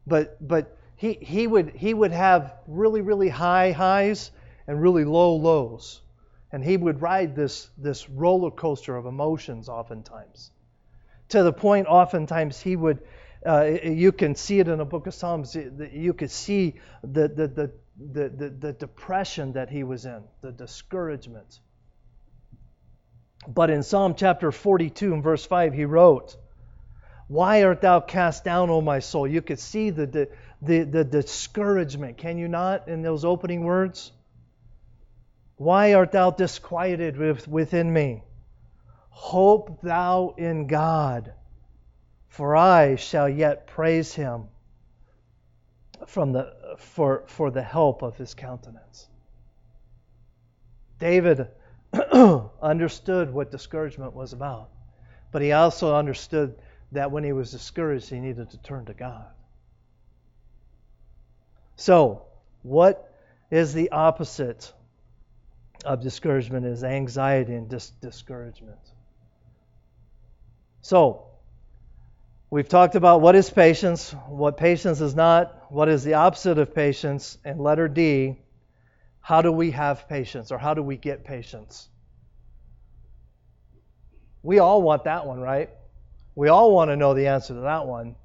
[0.05, 4.31] but, but he, he, would, he would have really, really high highs
[4.67, 6.01] and really low lows.
[6.51, 10.51] And he would ride this, this roller coaster of emotions oftentimes.
[11.29, 13.01] To the point, oftentimes, he would,
[13.45, 17.47] uh, you can see it in the book of Psalms, you could see the, the,
[17.47, 21.59] the, the, the, the depression that he was in, the discouragement.
[23.47, 26.35] But in Psalm chapter 42 and verse 5, he wrote,
[27.27, 29.27] Why art thou cast down, O my soul?
[29.27, 30.29] You could see the, the,
[30.61, 34.11] the, the discouragement, can you not, in those opening words?
[35.59, 38.23] Why art thou disquieted within me?
[39.09, 41.33] Hope thou in God,
[42.29, 44.45] for I shall yet praise him
[46.07, 49.09] from the, for, for the help of his countenance.
[50.97, 51.49] David
[52.61, 54.69] understood what discouragement was about,
[55.33, 56.55] but he also understood
[56.93, 59.25] that when he was discouraged, he needed to turn to God.
[61.75, 62.27] So,
[62.61, 63.13] what
[63.51, 64.71] is the opposite
[65.85, 68.79] of discouragement is anxiety and dis- discouragement.
[70.81, 71.25] So,
[72.49, 76.73] we've talked about what is patience, what patience is not, what is the opposite of
[76.73, 78.39] patience, and letter D,
[79.21, 81.89] how do we have patience or how do we get patience?
[84.41, 85.69] We all want that one, right?
[86.35, 88.15] We all want to know the answer to that one.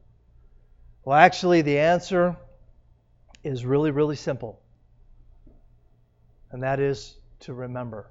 [1.04, 2.36] Well, actually, the answer
[3.42, 4.60] is really, really simple,
[6.50, 8.10] and that is to remember.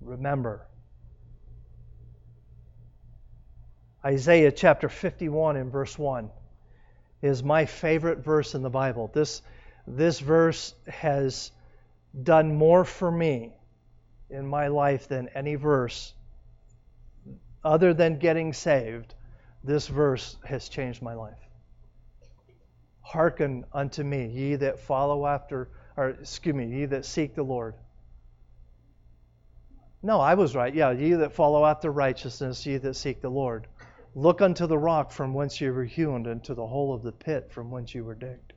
[0.00, 0.66] Remember.
[4.04, 6.28] Isaiah chapter 51 and verse 1
[7.22, 9.10] is my favorite verse in the Bible.
[9.14, 9.42] This,
[9.86, 11.52] this verse has
[12.20, 13.52] done more for me
[14.28, 16.14] in my life than any verse
[17.64, 19.14] other than getting saved.
[19.62, 21.38] This verse has changed my life.
[23.02, 27.74] Hearken unto me, ye that follow after, or excuse me, ye that seek the Lord.
[30.02, 30.74] No, I was right.
[30.74, 33.66] Yeah, ye that follow after righteousness, ye that seek the Lord.
[34.14, 37.12] Look unto the rock from whence you were hewn, and to the hole of the
[37.12, 38.52] pit from whence you were digged.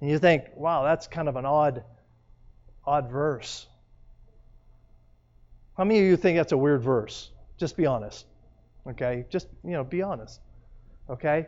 [0.00, 1.84] And you think, wow, that's kind of an odd,
[2.86, 3.66] odd verse.
[5.76, 7.30] How many of you think that's a weird verse?
[7.58, 8.26] Just be honest.
[8.86, 9.26] Okay?
[9.30, 10.40] Just, you know, be honest.
[11.08, 11.46] Okay?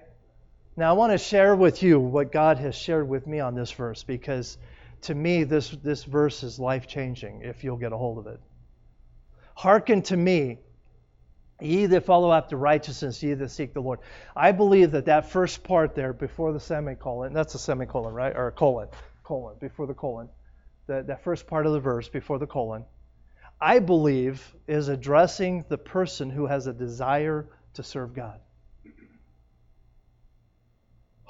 [0.77, 3.70] Now, I want to share with you what God has shared with me on this
[3.70, 4.59] verse because
[5.03, 8.41] to me, this, this verse is life changing if you'll get a hold of it.
[9.55, 10.59] Hearken to me,
[11.61, 14.01] Ye that follow after righteousness, ye that seek the Lord.
[14.35, 18.35] I believe that that first part there before the semicolon, that's a semicolon, right?
[18.35, 18.89] Or a colon,
[19.22, 20.29] colon, before the colon.
[20.89, 22.85] That, that first part of the verse before the colon,
[23.61, 28.41] I believe is addressing the person who has a desire to serve God.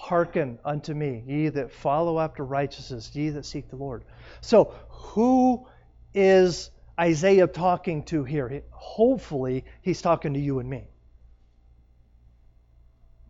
[0.05, 4.05] Hearken unto me, ye that follow after righteousness, ye that seek the Lord.
[4.42, 5.66] So, who
[6.12, 8.62] is Isaiah talking to here?
[8.70, 10.88] Hopefully, he's talking to you and me.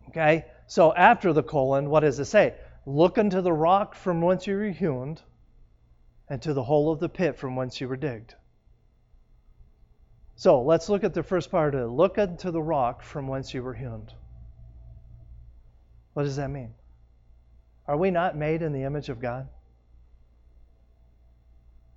[0.09, 0.45] Okay?
[0.67, 2.55] So after the colon, what does it say?
[2.85, 5.17] Look unto the rock from whence you were hewn,
[6.27, 8.35] and to the hole of the pit from whence you were digged.
[10.35, 11.87] So let's look at the first part of it.
[11.87, 14.09] Look unto the rock from whence you were hewn.
[16.15, 16.73] What does that mean?
[17.87, 19.49] Are we not made in the image of God?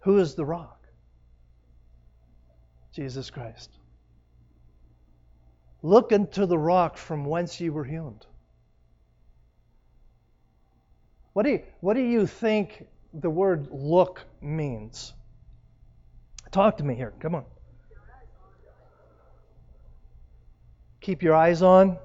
[0.01, 0.85] Who is the rock?
[2.93, 3.71] Jesus Christ.
[5.83, 8.19] Look into the rock from whence you were hewn.
[11.33, 15.15] What do you, what do you think the word look means?
[16.51, 17.15] Talk to me here.
[17.21, 17.45] Come on.
[21.01, 21.99] Keep your eyes on.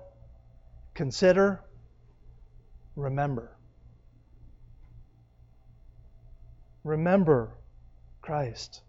[0.93, 1.63] Consider.
[2.95, 3.51] Remember.
[6.83, 7.51] Remember
[8.21, 8.81] Christ.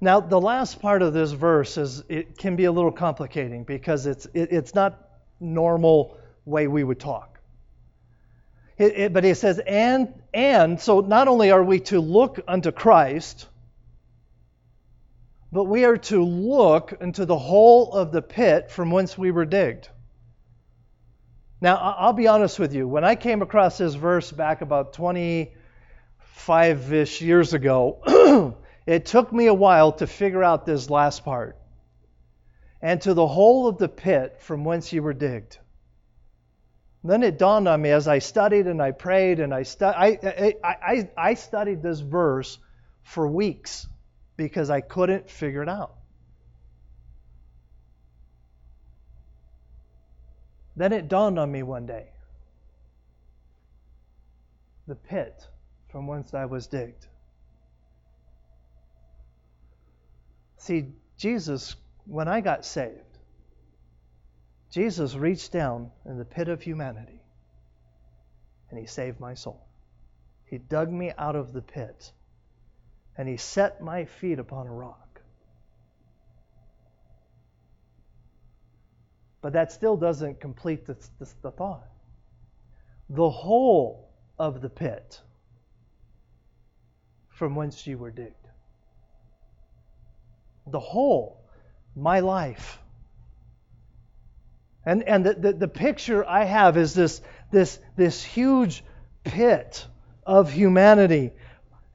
[0.00, 4.06] Now, the last part of this verse is it can be a little complicating because
[4.06, 7.38] it's it, it's not normal way we would talk.
[8.78, 12.72] It, it, but he says, and and so not only are we to look unto
[12.72, 13.46] Christ,
[15.52, 19.44] but we are to look into the hole of the pit from whence we were
[19.44, 19.88] digged.
[21.60, 22.88] Now, I'll be honest with you.
[22.88, 28.56] When I came across this verse back about 25 ish years ago,
[28.90, 31.56] It took me a while to figure out this last part.
[32.82, 35.58] And to the hole of the pit from whence you were digged.
[37.04, 40.18] Then it dawned on me as I studied and I prayed and I, stu- I,
[40.24, 42.58] I, I, I studied this verse
[43.04, 43.86] for weeks
[44.36, 45.94] because I couldn't figure it out.
[50.80, 52.06] Then it dawned on me one day
[54.86, 55.46] the pit
[55.90, 57.06] from whence I was digged.
[60.56, 60.86] See,
[61.18, 61.76] Jesus,
[62.06, 63.18] when I got saved,
[64.70, 67.20] Jesus reached down in the pit of humanity
[68.70, 69.60] and he saved my soul.
[70.46, 72.10] He dug me out of the pit
[73.18, 75.09] and he set my feet upon a rock.
[79.42, 81.86] But that still doesn't complete the, the, the thought.
[83.08, 85.20] The hole of the pit
[87.28, 88.34] from whence you were digged
[90.70, 91.40] the whole,
[91.96, 92.78] my life.
[94.84, 97.20] And, and the, the, the picture I have is this,
[97.50, 98.82] this, this huge
[99.24, 99.86] pit
[100.24, 101.32] of humanity,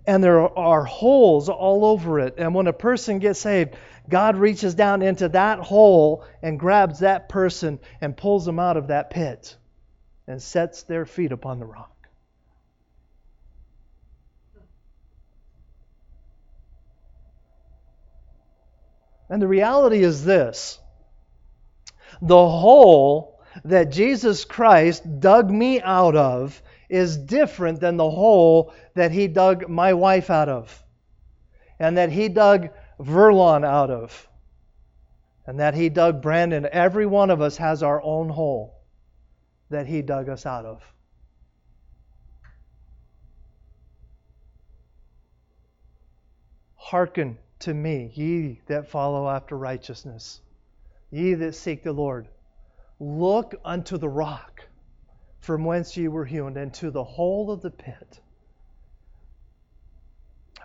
[0.05, 2.35] and there are holes all over it.
[2.37, 3.75] And when a person gets saved,
[4.09, 8.87] God reaches down into that hole and grabs that person and pulls them out of
[8.87, 9.55] that pit
[10.27, 11.91] and sets their feet upon the rock.
[19.29, 20.79] And the reality is this
[22.21, 29.11] the hole that Jesus Christ dug me out of is different than the hole that
[29.11, 30.83] he dug my wife out of
[31.79, 32.69] and that he dug
[32.99, 34.27] Verlon out of.
[35.45, 36.67] And that He dug Brandon.
[36.71, 38.81] Every one of us has our own hole
[39.69, 40.83] that He dug us out of.
[46.75, 50.41] Hearken to me, ye that follow after righteousness,
[51.09, 52.27] ye that seek the Lord.
[52.99, 54.61] Look unto the rock
[55.39, 58.19] from whence ye were hewn, and to the hole of the pit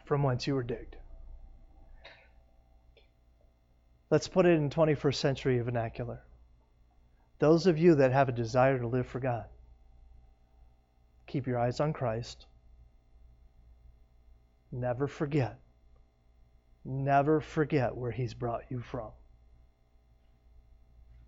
[0.04, 0.96] from whence you were digged.
[4.10, 6.22] Let's put it in 21st century vernacular.
[7.38, 9.46] Those of you that have a desire to live for God,
[11.26, 12.46] keep your eyes on Christ.
[14.72, 15.58] Never forget
[16.84, 19.10] Never forget where He's brought you from.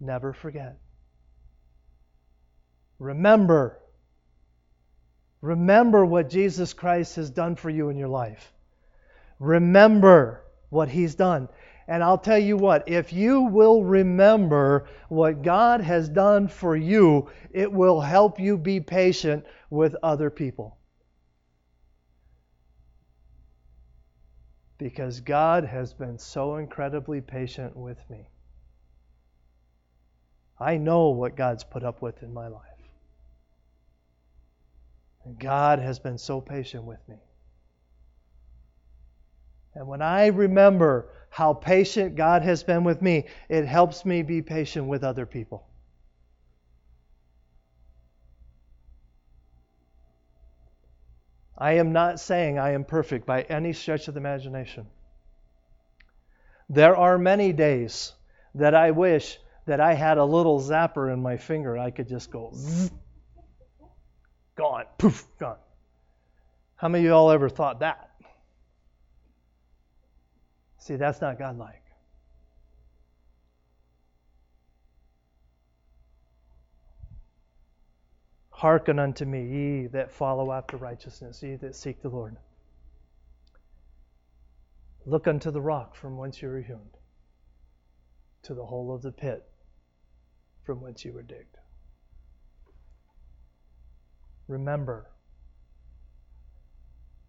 [0.00, 0.78] Never forget.
[2.98, 3.78] Remember.
[5.40, 8.52] Remember what Jesus Christ has done for you in your life.
[9.38, 11.48] Remember what He's done.
[11.88, 17.30] And I'll tell you what, if you will remember what God has done for you,
[17.50, 20.78] it will help you be patient with other people.
[24.82, 28.28] because God has been so incredibly patient with me.
[30.58, 32.62] I know what God's put up with in my life.
[35.24, 37.16] And God has been so patient with me.
[39.74, 44.42] And when I remember how patient God has been with me, it helps me be
[44.42, 45.66] patient with other people.
[51.56, 54.86] I am not saying I am perfect by any stretch of the imagination.
[56.68, 58.12] There are many days
[58.54, 61.78] that I wish that I had a little zapper in my finger.
[61.78, 62.90] I could just go, zzz,
[64.56, 65.58] gone, poof, gone.
[66.76, 68.10] How many of y'all ever thought that?
[70.82, 71.84] See, that's not godlike.
[78.50, 82.36] Hearken unto me, ye that follow after righteousness, ye that seek the Lord.
[85.06, 86.90] Look unto the rock from whence you were hewn,
[88.42, 89.48] to the hole of the pit
[90.64, 91.58] from whence you were digged.
[94.48, 95.06] Remember.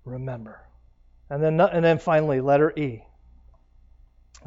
[0.05, 0.61] Remember.
[1.29, 3.03] And then, and then finally, letter E.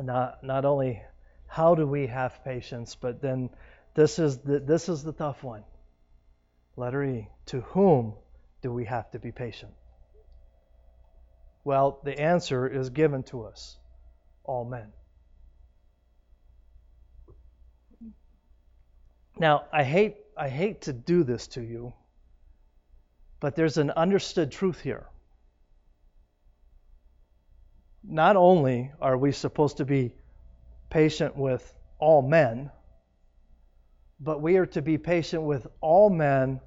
[0.02, 1.02] Not, not only
[1.46, 3.50] how do we have patience, but then
[3.94, 5.64] this is the, this is the tough one.
[6.76, 7.28] Letter E.
[7.46, 8.14] To whom
[8.62, 9.72] do we have to be patient?
[11.64, 13.78] Well, the answer is given to us
[14.44, 14.92] all men.
[19.38, 21.92] Now, I hate, I hate to do this to you,
[23.40, 25.06] but there's an understood truth here.
[28.08, 30.14] Not only are we supposed to be
[30.90, 32.70] patient with all men,
[34.20, 36.60] but we are to be patient with all men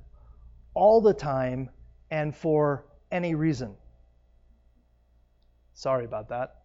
[0.73, 1.69] all the time
[2.11, 3.75] and for any reason.
[5.73, 6.55] Sorry about that.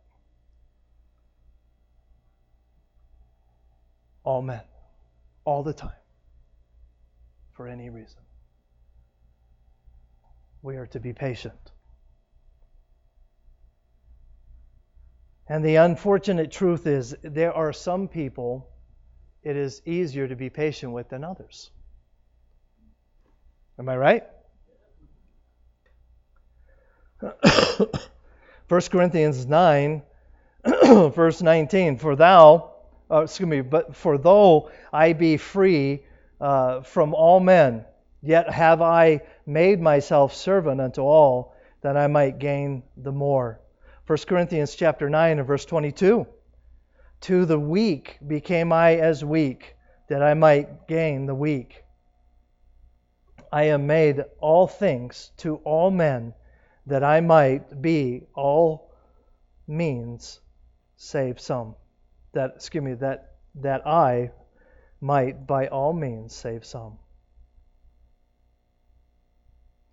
[4.25, 4.63] All men,
[5.45, 5.93] all the time,
[7.53, 8.21] for any reason.
[10.63, 11.74] We are to be patient.
[15.47, 18.71] And the unfortunate truth is, there are some people
[19.43, 21.71] it is easier to be patient with than others.
[23.79, 24.25] Am I right?
[28.69, 30.03] 1 Corinthians 9,
[30.85, 31.99] verse 19.
[31.99, 32.73] For thou,
[33.11, 36.05] uh, excuse me, but for though I be free
[36.41, 37.85] uh, from all men,
[38.23, 43.61] yet have I made myself servant unto all, that I might gain the more.
[44.07, 46.27] 1 Corinthians chapter 9 and verse 22.
[47.23, 49.77] To the weak became I as weak,
[50.09, 51.85] that I might gain the weak.
[53.51, 56.35] I am made all things to all men,
[56.87, 58.93] that I might be all
[59.67, 60.41] means
[60.97, 61.75] save some.
[62.33, 64.33] That excuse me, that that I
[65.01, 66.99] might by all means save some.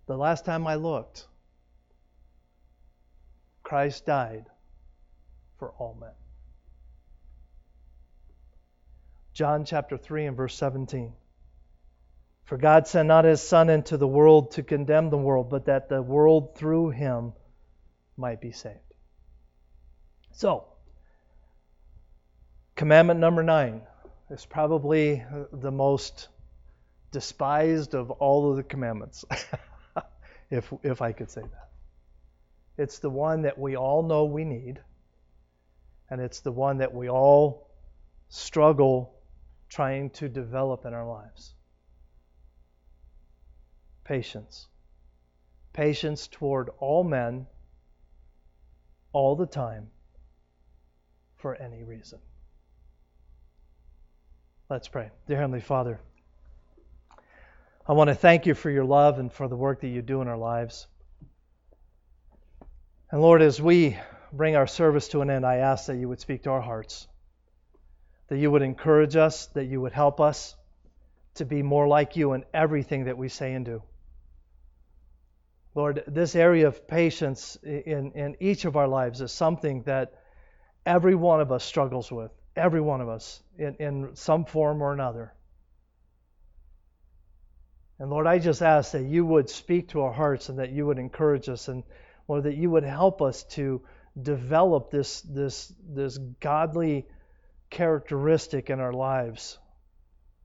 [0.06, 1.28] The last time I looked,
[3.72, 4.44] Christ died
[5.58, 6.10] for all men.
[9.32, 11.14] John chapter 3 and verse 17.
[12.44, 15.88] For God sent not his Son into the world to condemn the world, but that
[15.88, 17.32] the world through him
[18.18, 18.76] might be saved.
[20.32, 20.66] So,
[22.76, 23.80] commandment number nine
[24.28, 26.28] is probably the most
[27.10, 29.24] despised of all of the commandments,
[30.50, 31.71] if, if I could say that.
[32.78, 34.80] It's the one that we all know we need,
[36.10, 37.70] and it's the one that we all
[38.28, 39.14] struggle
[39.68, 41.54] trying to develop in our lives.
[44.04, 44.68] Patience.
[45.72, 47.46] Patience toward all men,
[49.12, 49.88] all the time,
[51.36, 52.18] for any reason.
[54.68, 55.10] Let's pray.
[55.26, 56.00] Dear Heavenly Father,
[57.86, 60.22] I want to thank you for your love and for the work that you do
[60.22, 60.86] in our lives.
[63.12, 63.98] And Lord, as we
[64.32, 67.06] bring our service to an end, I ask that you would speak to our hearts,
[68.28, 70.56] that you would encourage us, that you would help us
[71.34, 73.82] to be more like you in everything that we say and do.
[75.74, 80.14] Lord, this area of patience in, in each of our lives is something that
[80.86, 84.94] every one of us struggles with, every one of us, in, in some form or
[84.94, 85.34] another.
[87.98, 90.86] And Lord, I just ask that you would speak to our hearts and that you
[90.86, 91.84] would encourage us and
[92.28, 93.82] Lord, that you would help us to
[94.20, 97.06] develop this, this, this godly
[97.70, 99.58] characteristic in our lives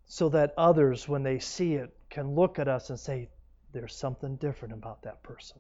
[0.06, 3.30] so that others, when they see it, can look at us and say,
[3.74, 5.60] there's something different about that person.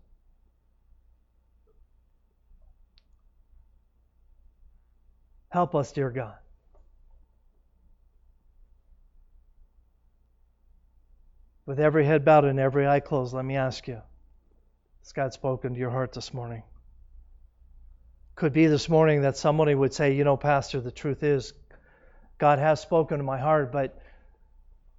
[5.49, 6.37] Help us, dear God.
[11.65, 14.01] With every head bowed and every eye closed, let me ask you
[15.07, 16.63] has God spoken to your heart this morning?
[18.35, 21.53] Could be this morning that somebody would say, You know, Pastor, the truth is,
[22.37, 23.97] God has spoken to my heart, but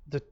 [0.08, 0.22] the,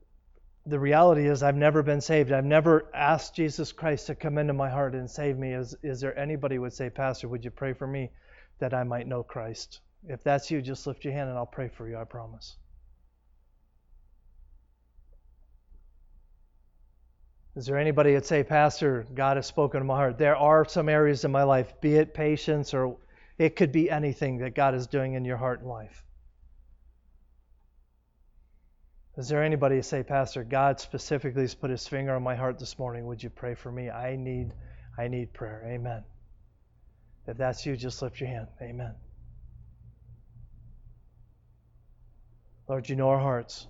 [0.65, 2.31] the reality is, I've never been saved.
[2.31, 5.53] I've never asked Jesus Christ to come into my heart and save me.
[5.53, 8.09] Is, is there anybody would say, Pastor, would you pray for me
[8.57, 9.81] that I might know Christ?
[10.07, 12.57] If that's you, just lift your hand and I'll pray for you, I promise.
[17.57, 20.19] Is there anybody that say, Pastor, God has spoken to my heart?
[20.19, 22.97] There are some areas in my life, be it patience or
[23.39, 26.03] it could be anything that God is doing in your heart and life.
[29.17, 32.59] Is there anybody that say, Pastor, God specifically has put his finger on my heart
[32.59, 33.07] this morning.
[33.07, 33.89] Would you pray for me?
[33.89, 34.53] I need
[34.95, 35.63] I need prayer.
[35.65, 36.03] Amen.
[37.25, 38.49] If that's you, just lift your hand.
[38.61, 38.93] Amen.
[42.67, 43.65] Lord, you know our hearts.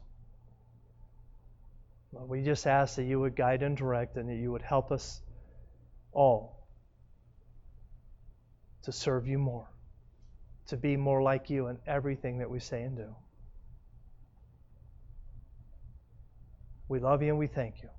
[2.26, 5.22] We just ask that you would guide and direct and that you would help us
[6.12, 6.68] all
[8.84, 9.68] to serve you more,
[10.68, 13.16] to be more like you in everything that we say and do.
[16.90, 17.90] We love you and we thank you.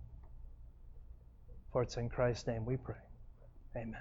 [1.72, 2.96] For it's in Christ's name we pray.
[3.76, 4.00] Amen.